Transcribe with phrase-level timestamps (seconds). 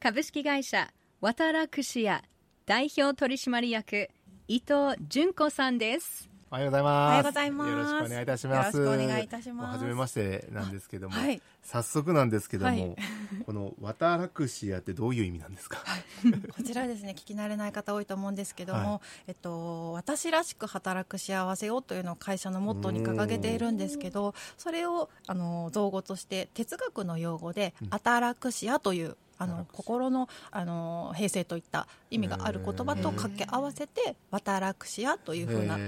[0.00, 0.88] 株式会社
[1.20, 2.22] ワタラクシア
[2.66, 4.08] 代表取締役
[4.46, 6.28] 伊藤純子さんです。
[6.50, 7.04] おはようございます。
[7.04, 7.70] おはようございます。
[7.70, 8.76] よろしくお願いいたします。
[8.78, 9.78] よろしくお願いいたします。
[9.80, 11.42] 初めましてなんですけども、はい。
[11.64, 12.96] 早速なんですけども、はい。
[13.44, 15.78] このワタラクシアってどういう意味なんですか？
[16.56, 19.00] こちらですね聞き慣れない方多いと思うんですけども、はい。
[19.26, 35.78] えっと、私らしく働く幸せをというのを会社のモットーに掲げているんですけどそれをあの造語として哲学の用語で「アタラクシア」というあの心のあの平静といった意味がある言葉と掛け合わせて「ワタラクシア」というふうな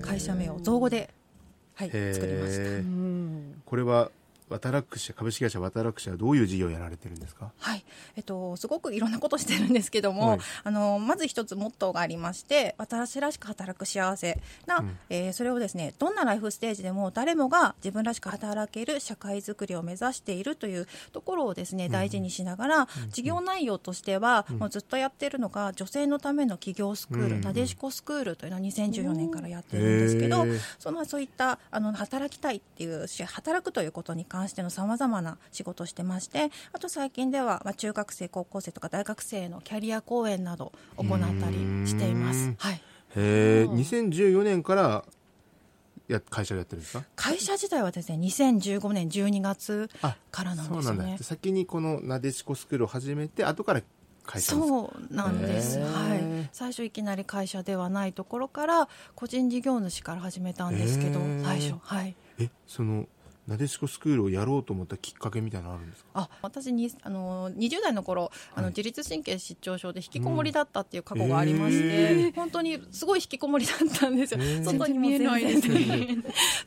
[0.00, 1.12] 会社名を造語で、
[1.74, 2.88] はい、作りました。
[3.64, 4.10] これは
[4.52, 7.50] ワタラクシア株式会社ワタラクシアはどういう事業をやられてるんですか？
[7.58, 7.84] はい、
[8.16, 10.40] えっと、すごくいろんなことしてるんですけども、はい。
[10.64, 14.98] あのまず一つモットーがありまして私らしく働く幸せな、うん。
[15.08, 27.40] えーそれをですねどんなライフステージでも誰もが自分らしく働ける社会づくりを目指しているというところをですね大事にしながら、事業内容としては、もうずっとやってるのが女性のための企業スクール、うん。
[27.40, 30.44] なでしこスクールというのを2014年からやってるんですけど、
[30.78, 42.34] そのそういったあの働きたいっていうし働くということに関してのさまざまな仕事をしてましてあと最近では、まあ、中学生高校生とか大学生のキャリア講演など行ったりしていまうん。
[42.34, 42.80] すはい、へ
[43.16, 45.04] え、2014年から
[46.08, 47.04] や会社をやってるんですか？
[47.16, 51.18] 会社自体はですね2015年12月あからなんですよね。
[51.20, 53.82] 先にこのなでしこスクールを始めて後から
[54.24, 61.74] 会社をそうなんです、はい、最初いきなり会社ではないところから個人事業主から始めたんですけど最初。
[61.82, 62.14] はい。
[62.38, 63.08] えその
[63.48, 66.10] なでしこスクールをやろうと思ったきっかけみたいなのあるんですか？
[66.14, 68.72] あ私にあの20代の頃あのはい。
[68.72, 72.32] 自律神経失調症で引きこもりだったっていう過去がありまして、うん。
[72.32, 74.64] 本当にすごい引きこもりだったんですよ、へー。
[74.64, 76.18] 外に見えないですね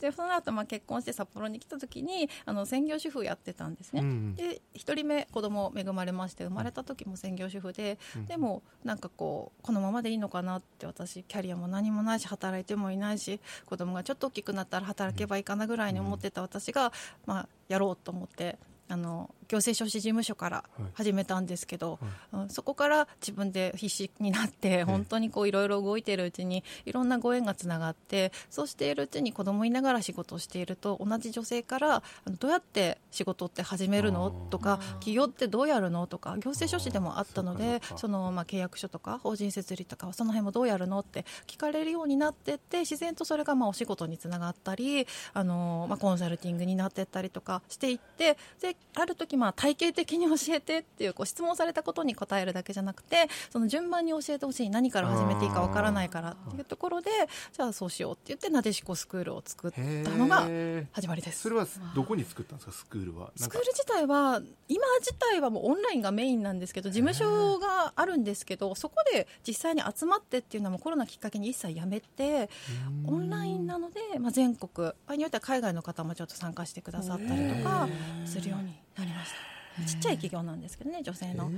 [0.05, 8.25] でその後まあ結婚して札幌に来た時にあの専業主婦やってたんですね、うんで一人目子供恵まれまして生まれた時も専業主婦で、うん。
[8.25, 16.91] でもなんかこうこのままでいいのかなって私キャリアも何もないし働いてもいないし子供がちょっと大きくなったら働けばいいかなぐらいに思ってた私が、
[17.25, 20.63] まあ、やろうと思ってあの行政書士事務所から
[20.93, 21.99] 始めたんですけど、
[22.33, 32.03] うんそこから自分で必死になって本当にこういろいろ動いているうちにいろんなご縁がつながってそうしているうちに子供いながら仕事をしていると同じ女性から
[32.39, 34.31] どうやって仕事って始めるの？
[34.49, 36.07] とか企業ってどうやるの？
[36.07, 40.99] とか行政書士でもあったのでそのまあ契約書とか法人設立とかその辺もどうやるの？
[40.99, 57.09] って聞かれるようになってって自然とそれがまあお仕事につながったりあの、まあ、コンサルティングになってったりとかしていってである時まあ体系的に教えてっていうこう質問されたことに答えるだけじゃなくてその順番に教えてほしい何から始めていいかわからないからっていうところで
[57.51, 59.81] じゃあそうしようって言ってなでしこスクールを作った
[60.11, 60.47] のが
[60.91, 61.41] 始まりです。
[61.41, 63.31] それはどこに作ったんですかスクールは？
[63.35, 72.49] スクール自体は今自体はもうオンラインがメインなんですけど事務所があるんですけどそこで実際に集まってっていうのはもうコロナきっかけに一切やめて
[73.05, 77.87] オンラインなので、まあ、全国場合によっては海外の方もちょっと参加してくださったりとか
[78.25, 79.55] するようになりました。
[79.85, 81.51] ちっちゃい企業なんですけどね女性の、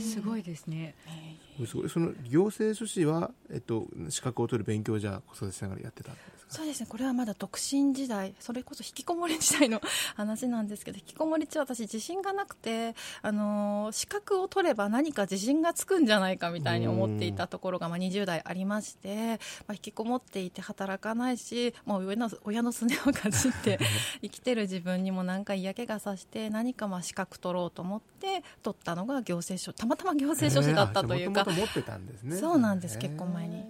[0.00, 0.94] すごいですね。
[1.04, 6.54] すごいその行政書士は、えっと、資格を取る勉強をじゃあ子育てしながらやってたんですか？
[6.54, 6.86] そうですね。
[6.88, 8.34] これはまだ独身時代。
[8.40, 9.82] それこそ引きこもり時代の
[10.16, 23.78] 話なんですけど引きこもり中私自信がなくて、あのー資格を取れば何か自信がつくんじゃないかみたいに思っていたところが、まあ、20代ありまして、まあ、引きこもっていて働かないしもう親の親のすねをかじって
[24.22, 32.36] 生きてる自分にもなんか嫌気がさして何かまあ資格取ろうと思って取ったのが行政書たまたま行政書士だったというかもと持ってたんですね。
[32.36, 33.64] そうなんです結婚前に。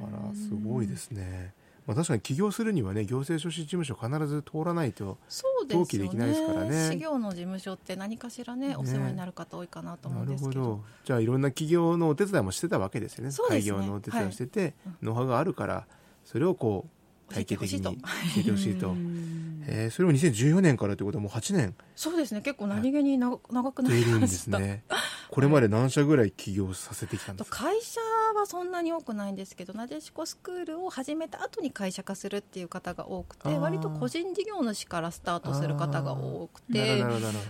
[0.00, 1.54] あらすごいですね、
[1.86, 5.86] まあ、確かに起業するにはね行政書士事務所必ず通らないとそうですよね。
[5.86, 6.90] 登記できないですからね。
[6.90, 10.62] 事業の事務所って何かしらねお世話になる方多いかなと思うんですけど。
[10.62, 10.84] ど。
[11.04, 13.72] じゃあいろんな企業のお手伝いもしてたわけですよねそうですね。
[13.72, 14.74] 開業のお手伝いをしてて、はい。
[15.02, 15.86] ノウハウがあるから
[16.24, 16.86] それをこ
[17.30, 17.90] う体系的に教
[18.38, 18.94] えてほしいと。
[19.66, 19.90] えー。
[19.90, 22.42] それを2014年からということはもう8年そうですね。
[22.42, 24.84] 結構何気にな長くなり出るんでましたすね
[25.34, 28.00] これまで何社ぐらい起業させてきたんですか、会社
[28.36, 37.04] はそんなに多くないんですけどなでしこスクールを始めた後に会社化するっていう方が多くて割と個人事業主からスタートする方が多くて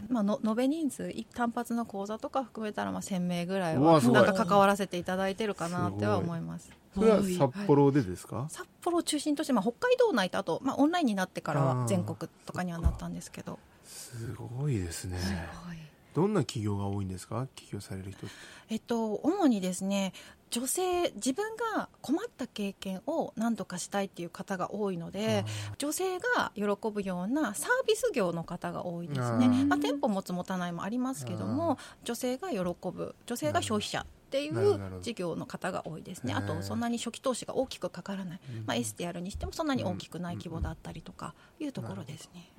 [0.08, 6.70] まあ、の延べ人数単発の講座とか含めたらまあ1000名ぐらいはなんか関わらせていただいてるかなっては思います。
[6.94, 13.58] それは札幌でですか、はい、札幌を中心として、まあ、北海道内とあと、まあ、オンラインになってからは全国とかにはなったんですけど。
[13.84, 15.18] すごいですね。
[15.18, 15.34] す
[15.66, 17.46] ごいどんな企業が多いんですか？
[17.54, 18.26] 起業される人
[18.70, 20.12] えっと主にですね
[20.50, 25.44] 女性自分が困った経験を何とかしたいっていう方が多いので
[25.78, 26.62] 女性が喜
[26.92, 29.48] ぶようなサービス業の方が多いですね。
[29.64, 36.34] まあ、店舗持つ持たないもありますけども女性が喜ぶ女性が消費者っていう事業の方が多いですね。
[36.34, 42.50] あとそんなに初期投資が大きくかからない、まあ、エステやるにしてもそんなに大きくない規模だったりとかいうところですね。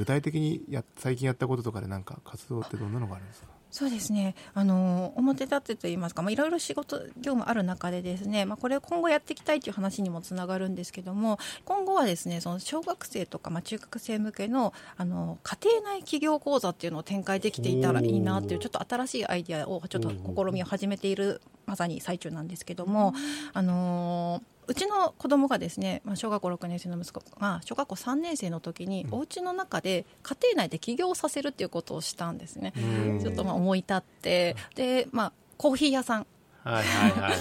[0.00, 3.48] 具体的にや最近やったこととかで何か活動ってどんなのがあるんですか？
[3.70, 4.34] そうですね。
[4.54, 23.12] あの表立ってといいますか、まあ、いろいろ仕事業務ある中でですね、まあ、これを今後やっていきたいという話にもつながるんですけども今後はですねその小学生とか、まあ、中学生向けのあの家庭内企業講座っていうのを展開できていたらいいなっていうちょっと新しいアイディアをちょっと試みを始めているまさに最中なんですけども、
[23.52, 32.72] あのーうちの子供がですね、まあ、小学校6年生の息子が小学校3年生の時に、お家の中で家庭内で起業させるっていうことをしたんですね。
[33.20, 36.26] ちょっとまあ思い立ってで、まあ、コーヒー屋さん
[36.62, 37.32] はいはいはい、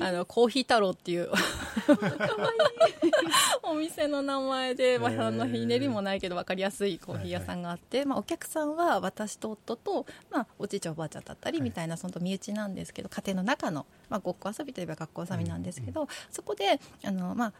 [0.00, 1.30] あのコーヒー太郎っていう
[3.62, 17.52] お店の名前で、まあ、何のひねりもないけど分かりやすいコーヒー屋さんがあって、まあ、お客さんは私と夫と、まあ、おじいちゃんおばあちゃんだったりみたいなその身内なんですけど家庭の中の、まあ、ごっこ遊びといえば学校遊びなんですけど、そこであの、まあ、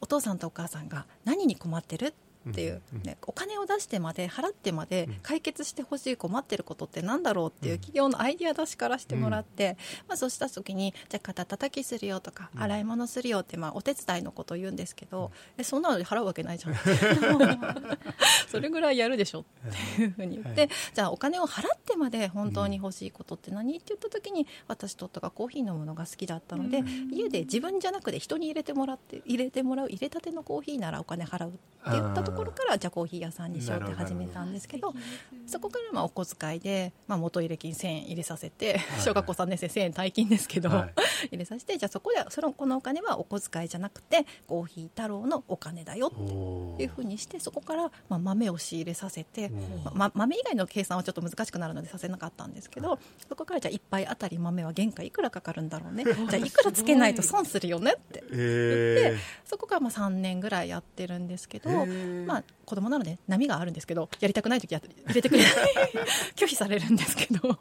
[0.00, 9.76] お父さんとお母さんが何に困ってるってっていう、ね、お金を出してまで払ってまで解決してほしい困ってることってなんだろうっていう企業のアイディア出しからしてもらって、
[10.08, 16.74] まあ、そうした時にじゃあ肩たたきするよとか洗い物するよって、まあ、お手伝いのことを言うんですけど、えそんなので払うわけないじゃん。
[18.48, 19.44] それぐらいやるでしょっ
[19.96, 23.76] ていうふうに言って、じゃあお金を払ってまで本当に欲しいことって何？
[23.76, 31.58] って言った時に私と夫がコーヒー飲むのが好きだったので、家で自分じゃなくて人に入れてもらって入れてもらう入れたてのコーヒーならお金払うって
[31.92, 34.94] 言ったところからじゃあコーヒー屋さんにしようって始めたんですけど
[35.46, 40.86] そこからまあお小遣いで、まあ、元入れ金1000円入れさせて、小学校3年生1000円大金ですけど、は
[41.24, 49.50] い、入れさせてじゃあそこでそのこのお金はお小遣いじゃなくてコーヒー太郎のお金だよっていうふうにしてそこからまあ豆を仕入れさせて、
[49.94, 52.98] ま、豆以外の計算はちょっと難しくなるのでさせなかったんですけど
[53.28, 56.04] そこからじゃあ1杯あたり豆は原価いくらかかるんだろうね。
[56.10, 61.70] じゃあいくらつけないと損するよねって言ってそこからまあ3年ぐらいやってるんですけど、
[62.26, 65.52] まあ、子供なので波があるんですけどやりたくない時は入れてくれない
[66.36, 67.58] 拒否されるんですけど。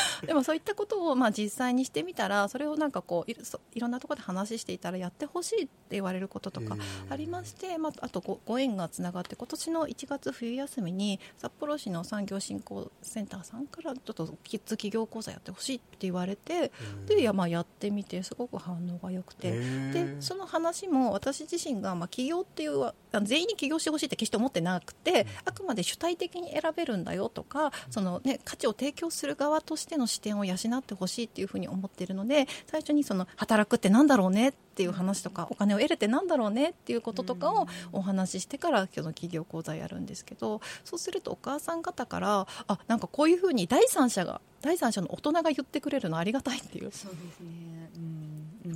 [0.26, 3.36] でもそういったことをまあ実際にしてみたらそれをなんかこうい
[3.74, 6.76] いろんなところで話していたらやってほしいって言われることとか
[7.08, 16.72] ありまして、まあ、あとごご縁がつながって今年の1月冬休みに札幌市の産業振興センターさんからちょっとキッズ企業講座やってほしいって言われて
[17.06, 19.52] でや,、まあ、やってみてすごく反応が良くて。
[19.92, 22.92] でその話も私自身がまあ起業っていう
[23.22, 46.92] 全員に起業してほしいって決して思ってなくてあくまで主体的に選べるんだよとかその、ね、価値を提供する側としてしての視点を養ってほしいっていうふうに思っているので最初にその働くってなんだろうねっていう話とかお金を得るってなんだろうねっていうこととかをお話ししてから今日の企業講座やるんですけどそうするとお母さん方からあなんかこういうふうに第三者が第三者の大人が言ってくれるのありがたいっていう。
[46.92, 48.11] そうですね、うん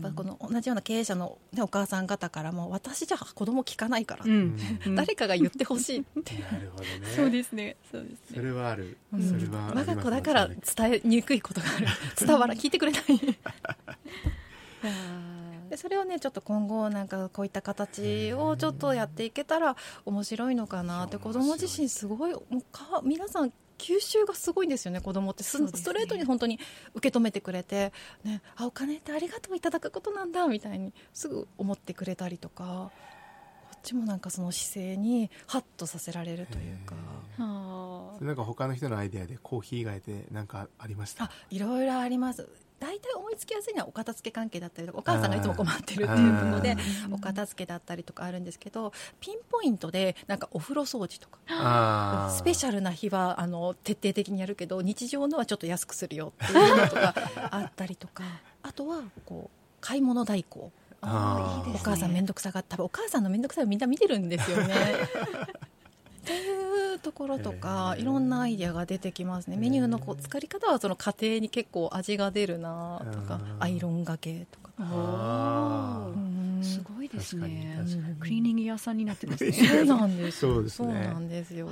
[0.03, 4.57] やっぱこの同じような経営者の、ね、お母さん方からも私じゃ子供聞かないから、うん、
[4.95, 6.35] 誰かが言ってほしいって。
[6.53, 6.91] なるほどね。
[7.15, 7.77] そうですね。
[7.91, 8.19] そうですね。
[8.35, 11.87] それはある、うん、それは我が子だから伝えにくいことがある。
[12.21, 13.03] 伝わら聞いてくれない。
[15.71, 25.43] でそれをねちょっと今後なんかこういった形をちょっとやっていけたら面白いのかなって子供自身すごいもうか皆さん吸収がすごいんですよね子供って。
[25.43, 26.59] ス,、ね、ストレートに本当に
[26.95, 27.93] 受け止めてくれて、
[28.25, 32.91] ね、あお金ってありがとういただくことなんだみたいにすぐ思ってくれたりとか
[33.71, 36.95] こっちもなんかその姿勢にハッとさせられるというか。
[37.39, 41.31] なんか他の人のアイデアでコーヒー以外で何かありました？
[41.51, 46.77] いろいろあります大体思いつきやすいのはお片付け関係だったりとかお母さんがいつも困ってるっていうところで
[47.11, 57.15] お片付けだったりとかあるんですけどピンポイントでなんかお風呂掃除とかスペシャルな日はあの徹底的にやるけど日常のはちょっと安くするよっていうのとか
[57.51, 58.25] あったりとか
[58.63, 60.71] あとはこう買い物代行。
[61.03, 64.75] お母さん面倒くさがったお母さんの面倒くさいをみんな見てるんですよね。
[64.75, 66.66] っていう
[66.97, 69.57] いうところとかいろんなアイデアが出てきますね。
[69.57, 74.67] メニューのこう作り方はその家庭に結構味が出るなとかうんアイロンがけとか。
[76.63, 77.79] すごいですね
[78.21, 80.17] クリーニング屋さんになってますねそうなん。
[80.17, 81.69] ですそうですねそうなんですよ。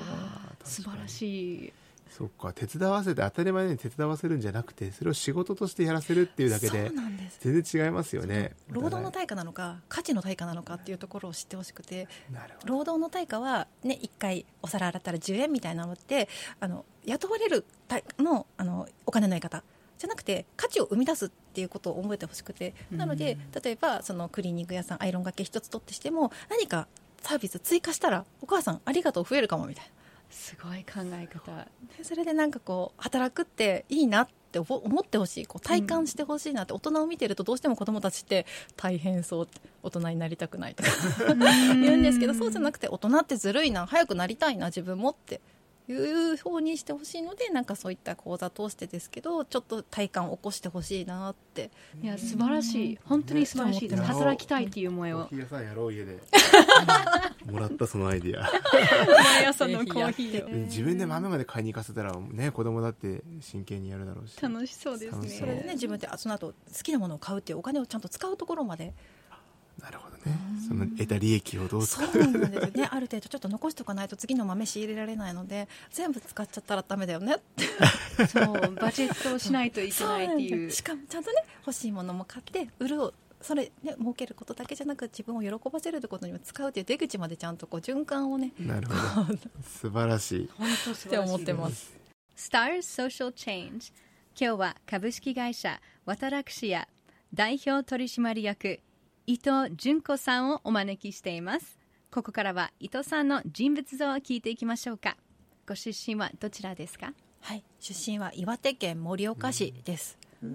[0.63, 1.73] 素晴らしい
[2.17, 2.53] そっか。
[2.53, 7.41] 手伝わせて当たり前に手伝わせるんじゃなくてそれを仕事としてやらせるっていうだけでそうなんです。
[7.41, 8.53] 全然違いますよね。
[8.69, 12.73] 労働の対価なのか価値の対価なのかっていうところを知ってほしくてなるほど。
[12.73, 16.29] 労働の対価は、ね、1回お皿洗ったら10円みたいなのって
[16.61, 19.65] あの雇われる対のあのお金のやり方
[19.99, 26.87] じゃなくて価値を生み出すっていうことを覚えてほしくてなので例えばそのクリーニング屋さんアイロンがけ一つ取ってしても何か
[27.23, 29.91] サービス追加したらお母さんありがとう増えるかもみたいな
[30.35, 31.67] すごい考え方。
[31.97, 38.45] でそれでなんかこう働くっていいなって思思ってほしいこう体感してほしいなって、大人を見てるとどうしても子供たちって
[38.77, 39.49] 大変そう
[39.83, 40.91] 大人になりたくないとか
[41.81, 45.41] 言うんですけどそうじゃなくて大人ってずるいな早くなりたいな自分もって
[45.89, 51.71] いう方にしてほしいのでなんかそういった講座通してですけどちょっと体感を起こしてほしいなって。
[52.03, 52.99] いや素晴らしい。
[53.05, 54.01] 本当に素晴らしいです。
[54.01, 55.19] ね働きたいっていう思いを。
[55.19, 56.19] コーヒー屋さんやろう家で
[57.51, 58.51] もらったそのアイディア。
[59.23, 64.41] 毎朝のコーヒー自分で豆まで買いに行かせたらね子供だって真剣にやるだろうし。
[64.41, 68.95] 楽しそうです楽しそれでね自分であその後好きなものを買うっていうお金をちゃんと使うところまで
[70.27, 72.89] ねその得た利益をどう使そううなんですよね。
[72.91, 78.27] ある程度ちょっと残しておかないと次の豆仕入れられないので全部使っちゃったらダメだよねって。
[78.27, 80.71] そうバジェットをしないといけないっていう。
[80.71, 88.53] しかもちゃんとね欲しいものも買って売るをそれね儲けることだけじゃなく自分を喜ばせるってことにも使うっていう出口までちゃんとこう循環をね。
[88.59, 89.39] なるほど。
[89.63, 90.51] 素晴らしい。
[90.57, 91.95] 本当素って思ってます。
[92.37, 93.93] Stars Social Change
[94.37, 96.89] 今日は株式会社ワタラクシア
[97.33, 98.81] 代表取締役
[99.27, 101.79] 伊藤純子さんをお招きしています。
[102.11, 105.17] ここからは伊藤さんの人物像を聞いていきましょうか。
[105.67, 107.15] ご出身はどちらですか？
[107.41, 110.49] はい出身は岩手県盛岡市です、へ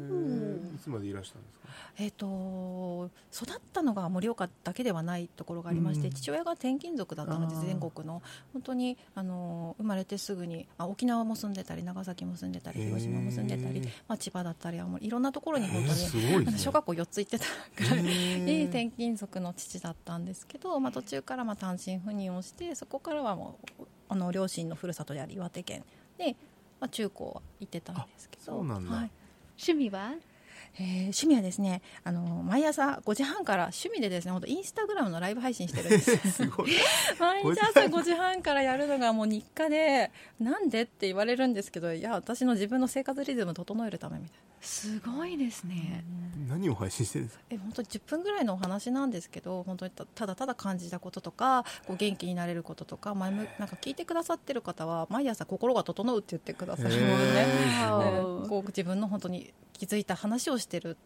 [0.72, 1.70] ーいつまでいらしたんですか？
[1.98, 6.14] えっ、と育ったのが盛岡だけではないところがありまして、うん。
[6.14, 8.22] 父親が転勤族だったので全国の。
[8.54, 16.58] 本当にあの生まれてすぐに、まあ、沖縄も住んでたり長崎も住んでたり広島も住んでたり、まあ、千葉だったりいろんなところに本当に、ね。
[16.58, 18.46] 小学校4つ行ってたぐらいへー。
[18.46, 25.84] で転勤族の父だったんですけど、まあ、途中からまあ単身赴任をしてそこからはもうあの両親のふるさとである岩手県
[26.18, 26.36] で、
[26.80, 28.42] まあ、中高は行ってたんですけど。
[28.44, 28.96] あそうなんだ。
[28.96, 29.12] はい
[29.62, 30.14] 趣味は
[30.76, 36.18] えー趣味はですねあの毎朝5時半から趣味でですね本当インスタグラムのライブ配信してるんです。
[36.32, 36.72] すごい。
[37.20, 46.04] 毎日朝5時半からやるのがもう日課でなんでって言われるんですけどいや私の自分の生活リズム整えるためみたいすごいですね。
[46.48, 47.44] 何を配信してるんですか？
[47.50, 57.46] なえ本当に10分ぐらいのお話なんですけど本当にたただただ感じたこととかこう元気になれることとか前向なんか聞いてくださってる方は毎朝心が整うって言ってくださるのでね。
[58.50, 60.98] こう自分の本当に気づいた話をしてる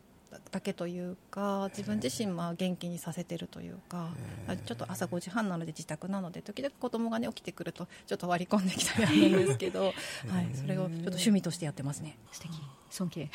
[0.51, 4.09] だけというか自分自身ま元気にさせてるというか
[4.47, 9.93] あちょっと朝5時半なので自宅なので時々子供がね起きてくるとちょっと割り込んできたりあるんですけど、
[10.27, 12.17] はい、それをちょっと趣味としてやってますね。
[12.31, 12.51] 素敵。
[12.89, 13.29] 尊敬。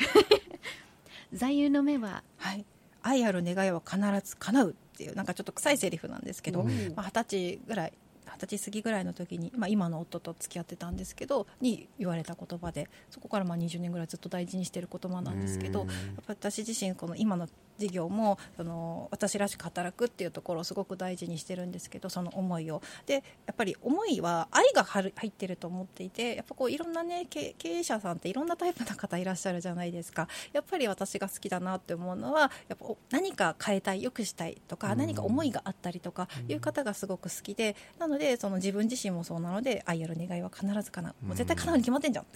[1.31, 2.23] 座右の目は？
[2.37, 2.65] はい。
[3.01, 3.97] 愛ある願いは必
[4.29, 6.93] ず叶うっていうなんかちょっと臭いセリフなんですけどうん。
[6.95, 7.93] まあ二十、歳ぐらい
[8.39, 15.87] 二十歳過ぎぐらいの時に、まあ、今の夫と付き合ってたんですけどに言われた言葉でそこからまあ20年ぐらいずっと大事にしてる言葉なんですけどうん。
[15.87, 17.47] やっぱ私自身この今の
[17.79, 22.81] 事業もその私らしく働くっていうところをすごく大事にしてるんですけどその思いを。
[23.05, 30.27] でやっぱり思いは愛が入ってると思っていてやっぱこういろんなね経経営者さんっていろんなタイプの方いらっしゃるじゃないですか。
[30.51, 34.99] やっぱり私が好きだなって思うのはやっぱお何か変えたい良くしたいとか、うん。
[34.99, 41.25] 何か思いがあったりとかいう方がすごく好きでなのでその自分自身もそうなので愛ある願いは必ず叶う。
[41.25, 42.27] もう絶対叶うに決まってんじゃんっ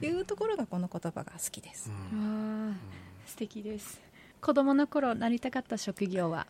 [0.00, 0.06] て。
[0.06, 1.90] いうところがこの言葉が好きです。
[1.90, 2.72] わあ
[3.26, 4.00] 素敵です。
[4.40, 6.46] 子供の頃なりたかった職業は？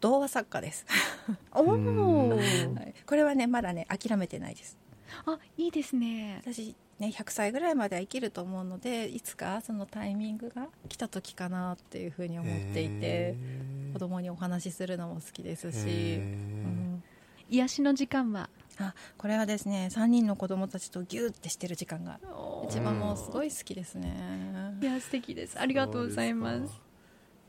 [0.00, 0.84] 童話作家です、
[1.52, 2.28] おおうん。
[2.74, 2.94] はい。
[3.06, 4.76] これはねまだね諦めてないです。
[5.24, 6.42] あいいですね。
[6.42, 13.34] 私ね100歳ぐらいまでは生きると思うのでいつかそのタイミングが来た時かなっていうふうに思っていて
[13.92, 17.02] 子供にお話しするのも好きですし、うん
[17.50, 18.48] 癒しの時間は？
[18.78, 22.18] あこれはですね3人の子供たちとギューってしてる時間が
[22.68, 24.76] 一番もうすごい好きですね。
[24.82, 25.60] いや素敵です。
[25.60, 26.80] ありがとうございます。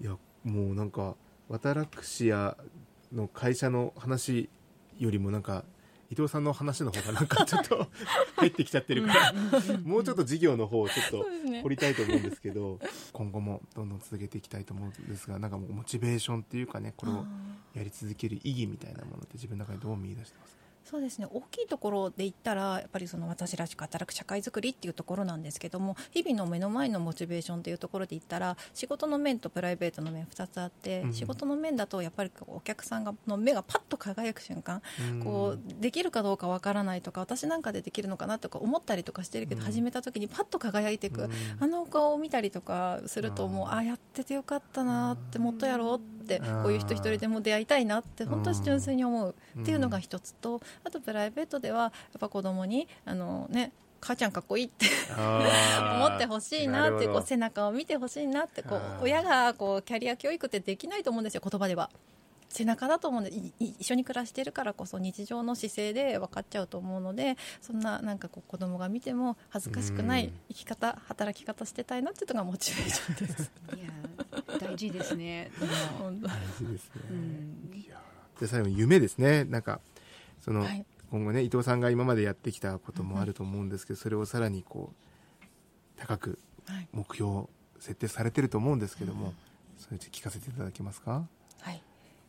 [0.02, 0.12] いや
[0.44, 1.16] もうなんか
[1.50, 2.56] ワタラクシア
[3.12, 4.50] の会社の話
[5.00, 5.64] よりもなんか
[6.10, 7.88] 伊藤さんの話の方がなんかちょっと
[8.38, 9.34] 入ってきちゃってるから
[9.84, 11.26] もうちょっと事業の方をちょっと
[11.64, 12.80] 掘りたいと思うんですけど
[13.14, 17.26] 今後もどんどん続けていきたいと思うんですがなんかもうモチベーションっていうかねこれを
[17.74, 20.65] やり続ける意義みたいなものって自分の中でどう見出してますか？
[20.86, 21.28] そうですね。
[21.32, 31.14] 大きいところで言ったらやっぱりその私らしく働く社会づくりっていうところなんですけども日々の目の前のモチベーションというところで言ったら仕事の面とプライベートの面2つあって、うん。
[31.14, 34.82] 仕事の面だとやっぱりお客さんがの目がパッと輝く瞬間
[35.24, 39.66] こうできるかどうかわからないとか私なんかでできるのかなとか思ったりとかしてるけど、うん。
[39.66, 41.32] 始めた時にパッと輝いていく、うん。
[41.60, 54.86] あの顔を見たりとかするともうあーあやっててよかったなってもっとやろうってこういう人一人でも出会いたいなって本当に純粋に思うっていうのが一つとあとプライベートではやっぱ子供にあのね母ちゃんかっこいいって
[55.18, 61.90] 思ってほしいなってこう背中を見てほしいなってこう親がこうキャリア教育ってできないと思うんですよ言葉では。
[62.56, 73.52] 背中だと思うんでいい一緒に暮らしてるからこそ日常の姿勢で分かっちゃうと思うのでそんななんかこう子供が見ても恥ずかしくない生き方働き方してたいなっていうのがモチベーションです。
[73.76, 73.90] いや
[74.58, 75.52] 大事ですね。
[75.60, 76.08] 大
[76.58, 77.72] 事ですね、うん。
[77.76, 78.02] いや
[78.40, 79.44] で最後に夢ですね。
[79.44, 79.82] なんか
[80.46, 80.86] その、はい。
[81.10, 85.46] 今後ね伊藤さんが今までやってきたこともあると思うんですけど、それをさらにこう
[85.98, 86.88] 高くはい。
[86.94, 87.48] 目標
[87.80, 89.34] 設定されてると思うんですけども、
[89.80, 91.12] それで聞かせていただけますか？
[91.12, 91.24] はい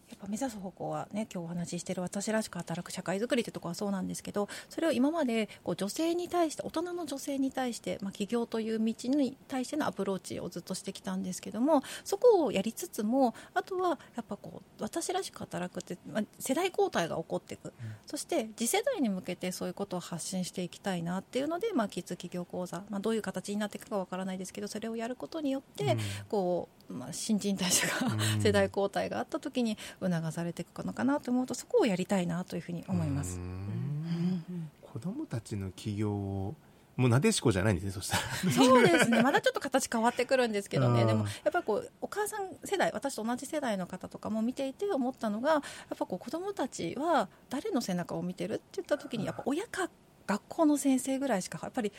[0.09, 17.73] やっぱ目指す方向はね今日お話ししている私らしく働く社会づくりというところはそうなんですけどそれを今までこう女性に対して大人の女性に対して、まあ、起業という道に対してのアプローチをずっとしてきたんですけどもそこをやりつつもあとはやっぱこう私らしく働くって、まあ、世代交代が起こっていく、
[18.07, 25.99] そして次世代に向けてそういうことを発信していきたいなっていうので、まあ、キッズ企業講座、まあ、どういう形になっていくかわからないですけどそれをやることによって、うん。
[26.29, 28.41] こうまあ、新陳代謝が、うん。
[28.43, 33.39] 世代交代があった時に促されていくのかなと思うとそこをやりたいなというふうに思います。
[33.39, 33.41] う。
[33.41, 34.71] ん。
[34.83, 36.55] 子供たちの起業を
[36.97, 38.53] もうなでしこじゃないんですねそしたら。
[38.53, 39.23] そうですね。
[39.23, 41.05] まだちょっと形変わってくるんですけどね。
[41.05, 45.63] でもやっぱりこうお母さん世代私と同じ世代の方とかも見ていて思ったのがやっ
[45.99, 49.91] ぱこう子供たちは誰の背中を見てるって言った時にやっぱ親か
[50.27, 51.93] 学校の先生ぐらいしかやっぱり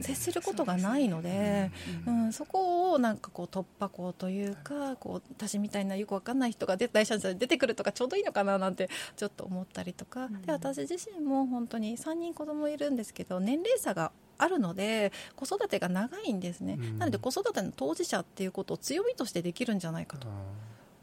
[0.00, 1.70] 接することがないので。
[2.06, 16.98] うん、そこをなんかこう突破口というかこう私みたいなよくわかんない人が出大社で出てくるとかちょうどいいのかななんてちょっと思ったりとか、で私自身も本当に3人子供いるんですけど年齢差があるので子育てが長いんですね、うん。
[16.98, 20.28] なので子育ての当事者っていうことを強みとしてできるんじゃないかと、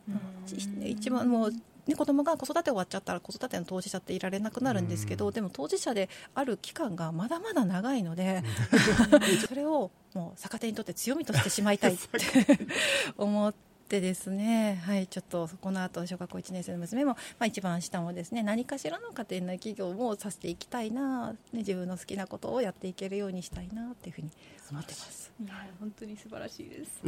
[0.08, 0.88] うん。
[0.88, 1.54] 一番もう
[1.88, 5.34] ね、子供が子育て終わっちゃったら子育ての当事者っていられなくなるんですけど、うん。
[5.34, 8.44] でも当事者である期間がまだまだ長いので、
[9.48, 12.08] それをもう逆手にとって強みとしてしまいたいって
[13.18, 13.54] 思っ
[13.88, 24.32] てですね、はい、ちょっとこの後小学校1年生の娘も、まあ、一番下もですね何かしらの家庭内企業もさせていきたいな、ね、自分の好きなことをやっていけるようにしたいなっていうふうに
[24.72, 25.32] 思ってます。
[25.44, 27.02] いや本当に素晴らしいです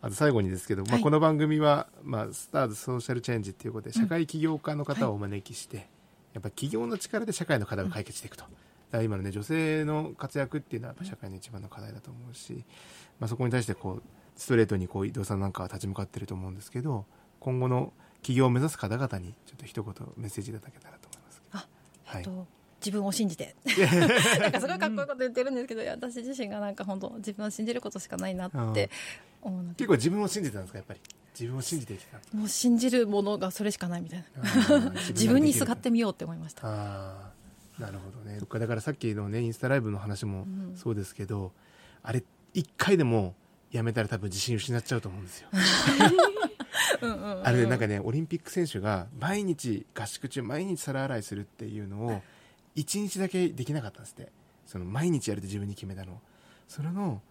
[0.00, 1.02] あと最後にですけど、まあ、はい。
[1.02, 5.88] この番組は、まあ、スターズソーシャルチェンジっていうことで社会起業家の方をお招きして、
[6.34, 8.44] やっぱ起業の力で社会の課題を解決していくと、
[9.02, 12.64] 今のね女性の活躍っていうのはやっぱ社会の一番の課題だと思うし、
[13.18, 14.02] まあ、そこに対してこう
[14.36, 17.04] ストレートにこう伊藤さんなんかは立ち向かってると思うんですけど
[17.40, 21.42] 今後の起業を目指す方々にちょっと一言メッセージいただけたらと思います。
[21.52, 21.66] あ
[22.04, 22.46] はいえっと
[22.80, 23.54] 自分を信じて。
[24.40, 28.90] なんかすごいかっこいいこと言ってるんですけど私自身がなんか本当自分を信じることしかないなって
[29.42, 29.74] 思うので。
[29.76, 31.00] 結構自分を信じてたんですかやっぱり？
[31.38, 32.18] 自分を信じてきた。
[32.36, 34.24] もう信じるものがそれしかないみたい
[34.70, 34.90] な。
[35.10, 36.62] 自分にすがってみようって思いました。
[36.66, 37.32] あ
[37.78, 38.40] あなるほどね。
[38.40, 40.76] だからさっきのねインスタライブの話もうん。
[40.76, 41.52] そうですけど、
[42.02, 43.34] あれ一回でも
[43.70, 45.48] やめたら多分自信失っちゃうと思うんですよ、
[47.02, 47.46] うんうんうん。
[47.46, 52.22] あれねなんかねオリンピック選手が毎日合宿中毎日皿洗いするっていうのを
[52.80, 54.30] 1日だけできなかったんですって。
[54.66, 56.20] その毎日やるって自分に決めたの。
[56.68, 57.22] それの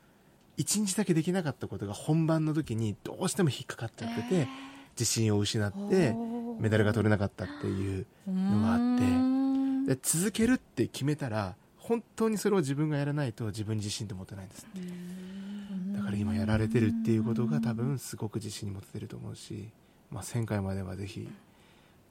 [0.57, 4.47] 1日だけできなかったことが本番の時にどうしても引っかかっちゃってて、
[4.93, 6.15] 自信を失って
[6.59, 9.37] メダルが取れなかったっていうのがあって。
[9.87, 14.67] で続けるって決めたら本当にそれを自分がやらないと自分に自信って持てないんです
[15.95, 19.69] だから今やられてるっていうことが多分すごく自信に持ててると思うし、
[20.11, 21.29] まあ、1000回まではぜひ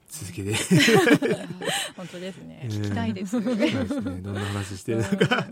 [0.07, 0.53] 続けて。
[1.95, 2.67] 本当ですね。
[2.69, 3.31] 聞きたいです。
[3.31, 4.21] そうですね。
[4.21, 5.47] どんな話してるのか。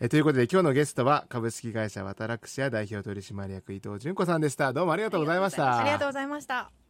[0.00, 4.72] えということで今日のゲストは株式会社ワタラクシア代表取締役伊藤純子さんでした。
[4.72, 5.78] どうもありがとうございました。
[5.80, 6.83] ありがとうございました